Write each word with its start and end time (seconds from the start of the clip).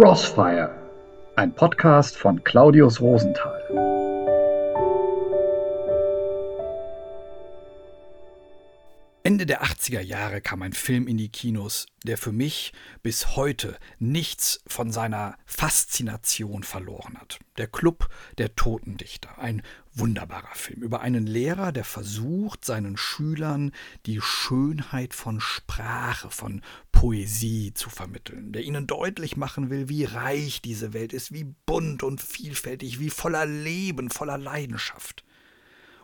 Crossfire, 0.00 0.70
ein 1.34 1.52
Podcast 1.52 2.16
von 2.16 2.44
Claudius 2.44 3.00
Rosenthal. 3.00 3.60
Ende 9.24 9.44
der 9.44 9.64
80er 9.64 10.00
Jahre 10.00 10.40
kam 10.40 10.62
ein 10.62 10.72
Film 10.72 11.08
in 11.08 11.16
die 11.16 11.30
Kinos, 11.30 11.86
der 12.04 12.16
für 12.16 12.30
mich 12.30 12.72
bis 13.02 13.36
heute 13.36 13.76
nichts 13.98 14.62
von 14.66 14.90
seiner 14.92 15.36
Faszination 15.46 16.62
verloren 16.62 17.18
hat. 17.18 17.40
Der 17.58 17.66
Club 17.66 18.08
der 18.38 18.54
Totendichter. 18.54 19.38
Ein 19.38 19.62
wunderbarer 19.92 20.54
Film 20.54 20.80
über 20.80 21.00
einen 21.00 21.26
Lehrer, 21.26 21.72
der 21.72 21.84
versucht, 21.84 22.64
seinen 22.64 22.96
Schülern 22.96 23.72
die 24.06 24.20
Schönheit 24.20 25.12
von 25.12 25.40
Sprache, 25.40 26.30
von 26.30 26.62
Poesie 26.98 27.72
zu 27.74 27.90
vermitteln, 27.90 28.50
der 28.50 28.64
ihnen 28.64 28.88
deutlich 28.88 29.36
machen 29.36 29.70
will, 29.70 29.88
wie 29.88 30.02
reich 30.02 30.60
diese 30.60 30.92
Welt 30.92 31.12
ist, 31.12 31.32
wie 31.32 31.44
bunt 31.44 32.02
und 32.02 32.20
vielfältig, 32.20 32.98
wie 32.98 33.10
voller 33.10 33.46
Leben, 33.46 34.10
voller 34.10 34.36
Leidenschaft. 34.36 35.22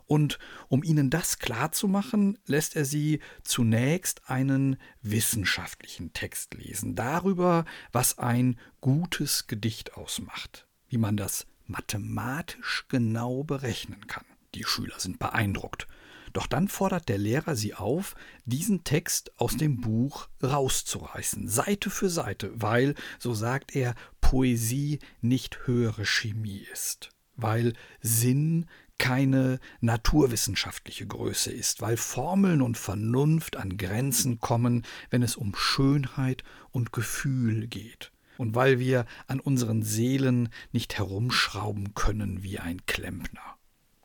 Und 0.06 0.38
um 0.68 0.84
ihnen 0.84 1.10
das 1.10 1.40
klarzumachen, 1.40 2.38
lässt 2.46 2.76
er 2.76 2.84
sie 2.84 3.18
zunächst 3.42 4.30
einen 4.30 4.76
wissenschaftlichen 5.02 6.12
Text 6.12 6.54
lesen, 6.54 6.94
darüber, 6.94 7.64
was 7.90 8.18
ein 8.18 8.56
gutes 8.80 9.48
Gedicht 9.48 9.94
ausmacht, 9.94 10.68
wie 10.86 10.98
man 10.98 11.16
das 11.16 11.48
mathematisch 11.66 12.84
genau 12.88 13.42
berechnen 13.42 14.06
kann. 14.06 14.26
Die 14.54 14.62
Schüler 14.62 15.00
sind 15.00 15.18
beeindruckt. 15.18 15.88
Doch 16.34 16.48
dann 16.48 16.66
fordert 16.66 17.08
der 17.08 17.16
Lehrer 17.16 17.54
sie 17.54 17.74
auf, 17.74 18.16
diesen 18.44 18.82
Text 18.82 19.32
aus 19.40 19.56
dem 19.56 19.80
Buch 19.80 20.28
rauszureißen, 20.42 21.48
Seite 21.48 21.90
für 21.90 22.10
Seite, 22.10 22.50
weil, 22.54 22.96
so 23.20 23.34
sagt 23.34 23.76
er, 23.76 23.94
Poesie 24.20 24.98
nicht 25.20 25.60
höhere 25.66 26.04
Chemie 26.04 26.66
ist, 26.72 27.10
weil 27.36 27.72
Sinn 28.00 28.66
keine 28.98 29.60
naturwissenschaftliche 29.80 31.06
Größe 31.06 31.52
ist, 31.52 31.80
weil 31.80 31.96
Formeln 31.96 32.62
und 32.62 32.76
Vernunft 32.78 33.56
an 33.56 33.76
Grenzen 33.76 34.40
kommen, 34.40 34.84
wenn 35.10 35.22
es 35.22 35.36
um 35.36 35.54
Schönheit 35.54 36.42
und 36.72 36.92
Gefühl 36.92 37.68
geht, 37.68 38.10
und 38.38 38.56
weil 38.56 38.80
wir 38.80 39.06
an 39.28 39.38
unseren 39.38 39.84
Seelen 39.84 40.48
nicht 40.72 40.98
herumschrauben 40.98 41.94
können 41.94 42.42
wie 42.42 42.58
ein 42.58 42.84
Klempner. 42.86 43.56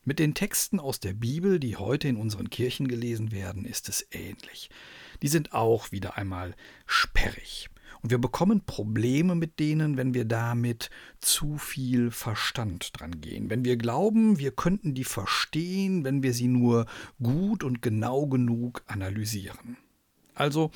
Mit 0.09 0.17
den 0.17 0.33
Texten 0.33 0.79
aus 0.79 0.99
der 0.99 1.13
Bibel, 1.13 1.59
die 1.59 1.75
heute 1.75 2.07
in 2.07 2.15
unseren 2.15 2.49
Kirchen 2.49 2.87
gelesen 2.87 3.31
werden, 3.31 3.63
ist 3.63 3.89
es 3.89 4.07
ähnlich. 4.09 4.71
Die 5.21 5.27
sind 5.27 5.53
auch 5.53 5.91
wieder 5.91 6.17
einmal 6.17 6.55
sperrig. 6.87 7.69
Und 8.01 8.09
wir 8.09 8.17
bekommen 8.17 8.65
Probleme 8.65 9.35
mit 9.35 9.59
denen, 9.59 9.97
wenn 9.97 10.15
wir 10.15 10.25
damit 10.25 10.89
zu 11.19 11.59
viel 11.59 12.09
Verstand 12.09 12.99
dran 12.99 13.21
gehen. 13.21 13.51
Wenn 13.51 13.63
wir 13.63 13.77
glauben, 13.77 14.39
wir 14.39 14.49
könnten 14.49 14.95
die 14.95 15.03
verstehen, 15.03 16.03
wenn 16.03 16.23
wir 16.23 16.33
sie 16.33 16.47
nur 16.47 16.87
gut 17.21 17.63
und 17.63 17.83
genau 17.83 18.25
genug 18.25 18.81
analysieren. 18.87 19.77
Also, 20.33 20.71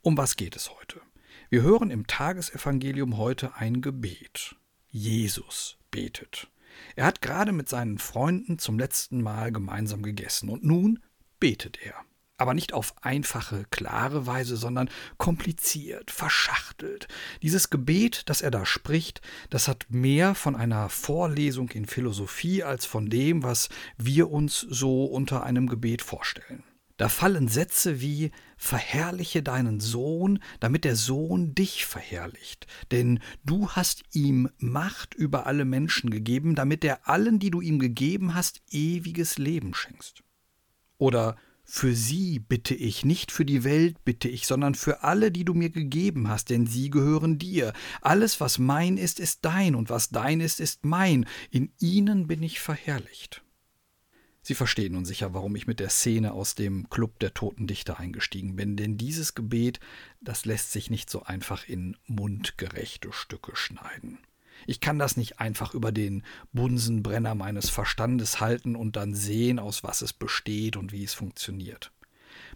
um 0.00 0.16
was 0.16 0.34
geht 0.36 0.56
es 0.56 0.70
heute? 0.70 1.02
Wir 1.50 1.60
hören 1.60 1.90
im 1.90 2.06
Tagesevangelium 2.06 3.18
heute 3.18 3.54
ein 3.54 3.82
Gebet. 3.82 4.56
Jesus 4.88 5.76
betet. 5.90 6.48
Er 6.96 7.06
hat 7.06 7.22
gerade 7.22 7.52
mit 7.52 7.68
seinen 7.68 7.98
Freunden 7.98 8.58
zum 8.58 8.78
letzten 8.78 9.22
Mal 9.22 9.52
gemeinsam 9.52 10.02
gegessen 10.02 10.48
und 10.48 10.64
nun 10.64 11.00
betet 11.38 11.78
er 11.82 11.94
aber 12.38 12.54
nicht 12.54 12.72
auf 12.72 12.94
einfache, 13.02 13.66
klare 13.70 14.26
Weise, 14.26 14.56
sondern 14.56 14.88
kompliziert, 15.18 16.10
verschachtelt. 16.10 17.08
Dieses 17.42 17.68
Gebet, 17.68 18.22
das 18.26 18.40
er 18.40 18.52
da 18.52 18.64
spricht, 18.64 19.20
das 19.50 19.66
hat 19.66 19.86
mehr 19.90 20.34
von 20.36 20.54
einer 20.54 20.88
Vorlesung 20.88 21.68
in 21.70 21.84
Philosophie 21.84 22.62
als 22.62 22.86
von 22.86 23.10
dem, 23.10 23.42
was 23.42 23.68
wir 23.96 24.30
uns 24.30 24.60
so 24.60 25.04
unter 25.04 25.42
einem 25.42 25.66
Gebet 25.66 26.00
vorstellen. 26.00 26.62
Da 26.98 27.08
fallen 27.08 27.46
Sätze 27.48 28.00
wie 28.00 28.32
Verherrliche 28.56 29.42
deinen 29.42 29.78
Sohn, 29.78 30.40
damit 30.58 30.84
der 30.84 30.96
Sohn 30.96 31.54
dich 31.54 31.86
verherrlicht, 31.86 32.66
denn 32.90 33.20
du 33.44 33.70
hast 33.70 34.02
ihm 34.12 34.50
Macht 34.58 35.14
über 35.14 35.46
alle 35.46 35.64
Menschen 35.64 36.10
gegeben, 36.10 36.56
damit 36.56 36.84
er 36.84 37.08
allen, 37.08 37.38
die 37.38 37.50
du 37.50 37.60
ihm 37.60 37.78
gegeben 37.78 38.34
hast, 38.34 38.60
ewiges 38.70 39.38
Leben 39.38 39.74
schenkst. 39.74 40.24
Oder 40.98 41.36
für 41.62 41.94
sie 41.94 42.40
bitte 42.40 42.74
ich, 42.74 43.04
nicht 43.04 43.30
für 43.30 43.44
die 43.44 43.62
Welt 43.62 44.04
bitte 44.04 44.28
ich, 44.28 44.48
sondern 44.48 44.74
für 44.74 45.04
alle, 45.04 45.30
die 45.30 45.44
du 45.44 45.54
mir 45.54 45.70
gegeben 45.70 46.28
hast, 46.28 46.50
denn 46.50 46.66
sie 46.66 46.90
gehören 46.90 47.38
dir. 47.38 47.74
Alles, 48.00 48.40
was 48.40 48.58
mein 48.58 48.96
ist, 48.96 49.20
ist 49.20 49.44
dein, 49.44 49.76
und 49.76 49.88
was 49.88 50.08
dein 50.08 50.40
ist, 50.40 50.58
ist 50.58 50.84
mein. 50.84 51.26
In 51.50 51.70
ihnen 51.78 52.26
bin 52.26 52.42
ich 52.42 52.58
verherrlicht. 52.58 53.44
Sie 54.48 54.54
verstehen 54.54 54.94
nun 54.94 55.04
sicher, 55.04 55.34
warum 55.34 55.54
ich 55.56 55.66
mit 55.66 55.78
der 55.78 55.90
Szene 55.90 56.32
aus 56.32 56.54
dem 56.54 56.88
Club 56.88 57.18
der 57.18 57.34
toten 57.34 57.66
Dichter 57.66 58.00
eingestiegen 58.00 58.56
bin, 58.56 58.78
denn 58.78 58.96
dieses 58.96 59.34
Gebet, 59.34 59.78
das 60.22 60.46
lässt 60.46 60.72
sich 60.72 60.88
nicht 60.88 61.10
so 61.10 61.22
einfach 61.22 61.68
in 61.68 61.98
mundgerechte 62.06 63.12
Stücke 63.12 63.54
schneiden. 63.56 64.20
Ich 64.66 64.80
kann 64.80 64.98
das 64.98 65.18
nicht 65.18 65.38
einfach 65.38 65.74
über 65.74 65.92
den 65.92 66.22
Bunsenbrenner 66.54 67.34
meines 67.34 67.68
Verstandes 67.68 68.40
halten 68.40 68.74
und 68.74 68.96
dann 68.96 69.14
sehen, 69.14 69.58
aus 69.58 69.84
was 69.84 70.00
es 70.00 70.14
besteht 70.14 70.78
und 70.78 70.92
wie 70.92 71.04
es 71.04 71.12
funktioniert. 71.12 71.92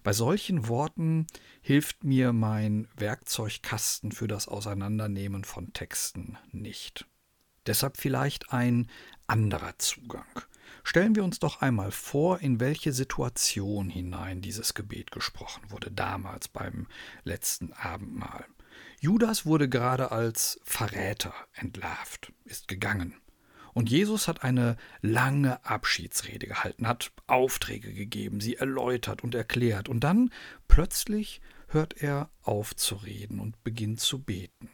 Bei 0.02 0.14
solchen 0.14 0.68
Worten 0.68 1.26
hilft 1.60 2.04
mir 2.04 2.32
mein 2.32 2.88
Werkzeugkasten 2.96 4.12
für 4.12 4.28
das 4.28 4.48
Auseinandernehmen 4.48 5.44
von 5.44 5.74
Texten 5.74 6.38
nicht. 6.52 7.04
Deshalb 7.66 7.98
vielleicht 7.98 8.50
ein 8.50 8.88
anderer 9.26 9.78
Zugang. 9.78 10.24
Stellen 10.84 11.14
wir 11.14 11.24
uns 11.24 11.38
doch 11.38 11.60
einmal 11.60 11.90
vor, 11.92 12.40
in 12.40 12.60
welche 12.60 12.92
Situation 12.92 13.88
hinein 13.88 14.40
dieses 14.40 14.74
Gebet 14.74 15.10
gesprochen 15.10 15.62
wurde, 15.68 15.90
damals 15.90 16.48
beim 16.48 16.86
letzten 17.24 17.72
Abendmahl. 17.72 18.44
Judas 19.00 19.46
wurde 19.46 19.68
gerade 19.68 20.12
als 20.12 20.60
Verräter 20.64 21.34
entlarvt, 21.54 22.32
ist 22.44 22.68
gegangen. 22.68 23.14
Und 23.74 23.90
Jesus 23.90 24.28
hat 24.28 24.44
eine 24.44 24.76
lange 25.00 25.64
Abschiedsrede 25.64 26.46
gehalten, 26.46 26.86
hat 26.86 27.10
Aufträge 27.26 27.92
gegeben, 27.92 28.40
sie 28.40 28.56
erläutert 28.56 29.24
und 29.24 29.34
erklärt. 29.34 29.88
Und 29.88 30.04
dann 30.04 30.30
plötzlich 30.68 31.40
hört 31.68 32.02
er 32.02 32.30
auf 32.42 32.76
zu 32.76 32.96
reden 32.96 33.40
und 33.40 33.64
beginnt 33.64 34.00
zu 34.00 34.22
beten. 34.22 34.68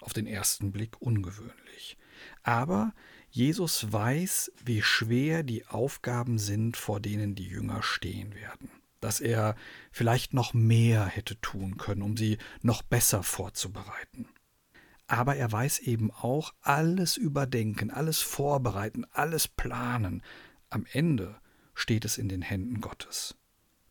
Auf 0.00 0.14
den 0.14 0.26
ersten 0.26 0.72
Blick 0.72 1.00
ungewöhnlich. 1.00 1.98
Aber 2.42 2.94
Jesus 3.32 3.92
weiß, 3.92 4.52
wie 4.64 4.82
schwer 4.82 5.42
die 5.42 5.66
Aufgaben 5.66 6.38
sind, 6.38 6.76
vor 6.76 7.00
denen 7.00 7.34
die 7.34 7.48
Jünger 7.48 7.82
stehen 7.82 8.34
werden 8.34 8.70
dass 9.02 9.20
er 9.20 9.56
vielleicht 9.90 10.32
noch 10.32 10.54
mehr 10.54 11.04
hätte 11.04 11.38
tun 11.40 11.76
können, 11.76 12.02
um 12.02 12.16
sie 12.16 12.38
noch 12.62 12.82
besser 12.82 13.22
vorzubereiten. 13.22 14.28
Aber 15.08 15.36
er 15.36 15.50
weiß 15.50 15.80
eben 15.80 16.10
auch, 16.10 16.54
alles 16.62 17.16
überdenken, 17.16 17.90
alles 17.90 18.20
vorbereiten, 18.20 19.04
alles 19.10 19.48
planen. 19.48 20.22
Am 20.70 20.86
Ende 20.90 21.34
steht 21.74 22.04
es 22.04 22.16
in 22.16 22.28
den 22.28 22.42
Händen 22.42 22.80
Gottes. 22.80 23.34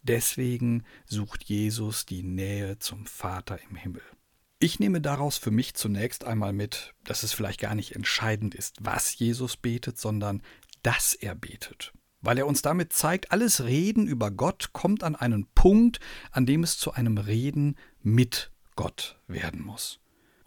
Deswegen 0.01 0.83
sucht 1.05 1.43
Jesus 1.43 2.05
die 2.05 2.23
Nähe 2.23 2.79
zum 2.79 3.05
Vater 3.05 3.59
im 3.69 3.75
Himmel. 3.75 4.01
Ich 4.63 4.79
nehme 4.79 5.01
daraus 5.01 5.37
für 5.37 5.51
mich 5.51 5.73
zunächst 5.73 6.23
einmal 6.23 6.53
mit, 6.53 6.93
dass 7.03 7.23
es 7.23 7.33
vielleicht 7.33 7.59
gar 7.59 7.75
nicht 7.75 7.95
entscheidend 7.95 8.55
ist, 8.55 8.77
was 8.79 9.17
Jesus 9.17 9.57
betet, 9.57 9.99
sondern 9.99 10.41
dass 10.83 11.13
er 11.13 11.35
betet 11.35 11.91
weil 12.21 12.37
er 12.37 12.47
uns 12.47 12.61
damit 12.61 12.93
zeigt, 12.93 13.31
alles 13.31 13.63
Reden 13.63 14.07
über 14.07 14.31
Gott 14.31 14.73
kommt 14.73 15.03
an 15.03 15.15
einen 15.15 15.47
Punkt, 15.55 15.99
an 16.31 16.45
dem 16.45 16.63
es 16.63 16.77
zu 16.77 16.93
einem 16.93 17.17
Reden 17.17 17.77
mit 18.01 18.51
Gott 18.75 19.19
werden 19.27 19.63
muss. 19.63 20.00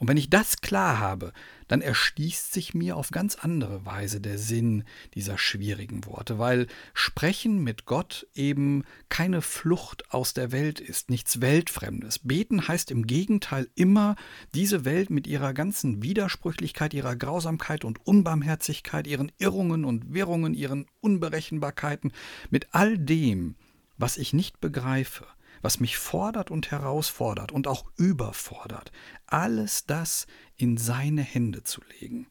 Und 0.04 0.08
wenn 0.08 0.18
ich 0.18 0.28
das 0.28 0.60
klar 0.60 0.98
habe, 0.98 1.32
dann 1.66 1.80
erschließt 1.80 2.52
sich 2.52 2.74
mir 2.74 2.94
auf 2.98 3.10
ganz 3.10 3.36
andere 3.36 3.86
Weise 3.86 4.20
der 4.20 4.36
Sinn 4.36 4.84
dieser 5.14 5.38
schwierigen 5.38 6.04
Worte, 6.04 6.38
weil 6.38 6.66
Sprechen 6.92 7.64
mit 7.64 7.86
Gott 7.86 8.26
eben 8.34 8.84
keine 9.08 9.40
Flucht 9.40 10.12
aus 10.12 10.34
der 10.34 10.52
Welt 10.52 10.78
ist, 10.78 11.08
nichts 11.08 11.40
Weltfremdes. 11.40 12.18
Beten 12.18 12.68
heißt 12.68 12.90
im 12.90 13.06
Gegenteil 13.06 13.66
immer, 13.76 14.16
diese 14.52 14.84
Welt 14.84 15.08
mit 15.08 15.26
ihrer 15.26 15.54
ganzen 15.54 16.02
Widersprüchlichkeit, 16.02 16.92
ihrer 16.92 17.16
Grausamkeit 17.16 17.82
und 17.82 18.06
Unbarmherzigkeit, 18.06 19.06
ihren 19.06 19.32
Irrungen 19.38 19.86
und 19.86 20.12
Wirrungen, 20.12 20.52
ihren 20.52 20.84
Unberechenbarkeiten, 21.00 22.12
mit 22.50 22.74
all 22.74 22.98
dem, 22.98 23.54
was 23.96 24.18
ich 24.18 24.34
nicht 24.34 24.60
begreife, 24.60 25.24
was 25.64 25.80
mich 25.80 25.96
fordert 25.96 26.50
und 26.50 26.70
herausfordert 26.70 27.50
und 27.50 27.66
auch 27.66 27.86
überfordert, 27.96 28.92
alles 29.26 29.86
das 29.86 30.26
in 30.56 30.76
seine 30.76 31.22
Hände 31.22 31.64
zu 31.64 31.80
legen. 31.98 32.26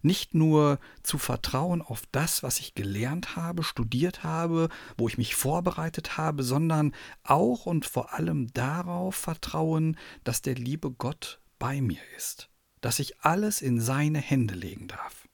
Nicht 0.00 0.32
nur 0.32 0.78
zu 1.02 1.18
vertrauen 1.18 1.82
auf 1.82 2.04
das, 2.12 2.42
was 2.42 2.60
ich 2.60 2.74
gelernt 2.74 3.36
habe, 3.36 3.62
studiert 3.62 4.24
habe, 4.24 4.70
wo 4.96 5.06
ich 5.06 5.18
mich 5.18 5.34
vorbereitet 5.34 6.16
habe, 6.16 6.42
sondern 6.42 6.94
auch 7.24 7.66
und 7.66 7.84
vor 7.84 8.14
allem 8.14 8.50
darauf 8.54 9.16
vertrauen, 9.16 9.98
dass 10.24 10.40
der 10.40 10.54
liebe 10.54 10.90
Gott 10.90 11.42
bei 11.58 11.82
mir 11.82 12.00
ist, 12.16 12.48
dass 12.80 13.00
ich 13.00 13.20
alles 13.20 13.60
in 13.60 13.82
seine 13.82 14.20
Hände 14.20 14.54
legen 14.54 14.88
darf. 14.88 15.27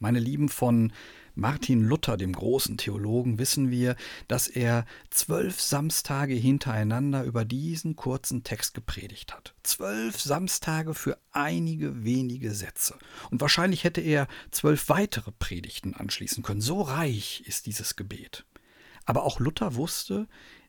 Meine 0.00 0.20
Lieben, 0.20 0.48
von 0.48 0.92
Martin 1.34 1.84
Luther, 1.84 2.16
dem 2.16 2.32
großen 2.32 2.78
Theologen, 2.78 3.38
wissen 3.38 3.70
wir, 3.70 3.94
dass 4.26 4.48
er 4.48 4.84
zwölf 5.10 5.60
Samstage 5.60 6.34
hintereinander 6.34 7.22
über 7.22 7.44
diesen 7.44 7.94
kurzen 7.94 8.42
Text 8.42 8.74
gepredigt 8.74 9.32
hat. 9.32 9.54
Zwölf 9.62 10.20
Samstage 10.20 10.94
für 10.94 11.16
einige 11.30 12.04
wenige 12.04 12.52
Sätze. 12.52 12.96
Und 13.30 13.40
wahrscheinlich 13.40 13.84
hätte 13.84 14.00
er 14.00 14.26
zwölf 14.50 14.88
weitere 14.88 15.30
Predigten 15.30 15.94
anschließen 15.94 16.42
können. 16.42 16.60
So 16.60 16.82
reich 16.82 17.44
ist 17.46 17.66
dieses 17.66 17.94
Gebet. 17.94 18.44
Aber 19.04 19.22
auch 19.22 19.38
Luther 19.38 19.76
wusste, 19.76 20.26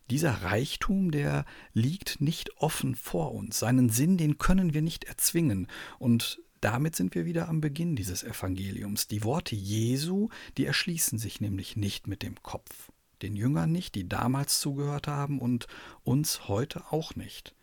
dieser 0.09 0.43
Reichtum, 0.43 1.11
der 1.11 1.45
liegt 1.73 2.21
nicht 2.21 2.57
offen 2.57 2.95
vor 2.95 3.33
uns. 3.33 3.59
Seinen 3.59 3.89
Sinn, 3.89 4.17
den 4.17 4.37
können 4.37 4.73
wir 4.73 4.81
nicht 4.81 5.03
erzwingen. 5.05 5.67
Und 5.99 6.41
damit 6.61 6.95
sind 6.95 7.15
wir 7.15 7.25
wieder 7.25 7.47
am 7.47 7.61
Beginn 7.61 7.95
dieses 7.95 8.23
Evangeliums. 8.23 9.07
Die 9.07 9.23
Worte 9.23 9.55
Jesu, 9.55 10.29
die 10.57 10.65
erschließen 10.65 11.17
sich 11.17 11.41
nämlich 11.41 11.75
nicht 11.75 12.07
mit 12.07 12.23
dem 12.23 12.41
Kopf. 12.43 12.91
Den 13.21 13.35
Jüngern 13.35 13.71
nicht, 13.71 13.95
die 13.95 14.07
damals 14.07 14.59
zugehört 14.59 15.07
haben 15.07 15.39
und 15.39 15.67
uns 16.03 16.47
heute 16.47 16.91
auch 16.91 17.15
nicht. 17.15 17.53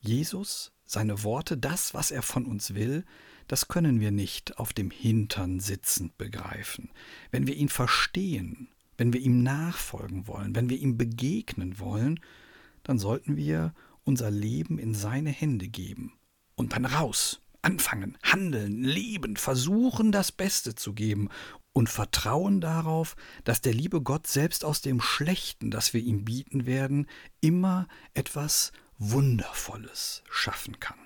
Jesus, 0.00 0.72
seine 0.84 1.22
Worte, 1.22 1.56
das, 1.56 1.94
was 1.94 2.10
er 2.10 2.22
von 2.22 2.44
uns 2.46 2.74
will, 2.74 3.04
das 3.48 3.68
können 3.68 4.00
wir 4.00 4.10
nicht 4.10 4.58
auf 4.58 4.72
dem 4.72 4.90
Hintern 4.90 5.60
sitzend 5.60 6.16
begreifen. 6.18 6.90
Wenn 7.30 7.46
wir 7.46 7.56
ihn 7.56 7.68
verstehen, 7.68 8.68
wenn 8.96 9.12
wir 9.12 9.20
ihm 9.20 9.42
nachfolgen 9.42 10.26
wollen, 10.26 10.54
wenn 10.54 10.70
wir 10.70 10.78
ihm 10.78 10.96
begegnen 10.96 11.78
wollen, 11.78 12.20
dann 12.82 12.98
sollten 12.98 13.36
wir 13.36 13.74
unser 14.04 14.30
Leben 14.30 14.78
in 14.78 14.94
seine 14.94 15.30
Hände 15.30 15.68
geben 15.68 16.12
und 16.54 16.74
dann 16.74 16.84
raus 16.84 17.40
anfangen, 17.64 18.18
handeln, 18.22 18.82
leben, 18.84 19.36
versuchen, 19.36 20.12
das 20.12 20.32
Beste 20.32 20.74
zu 20.74 20.92
geben 20.92 21.30
und 21.72 21.88
vertrauen 21.88 22.60
darauf, 22.60 23.16
dass 23.44 23.60
der 23.60 23.74
liebe 23.74 24.00
Gott 24.00 24.26
selbst 24.26 24.64
aus 24.64 24.80
dem 24.80 25.00
Schlechten, 25.00 25.70
das 25.70 25.94
wir 25.94 26.00
ihm 26.00 26.24
bieten 26.24 26.66
werden, 26.66 27.08
immer 27.40 27.88
etwas 28.12 28.72
Wundervolles 28.98 30.22
schaffen 30.30 30.78
kann. 30.78 31.03